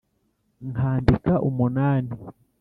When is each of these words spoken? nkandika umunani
nkandika 0.71 1.33
umunani 1.49 2.11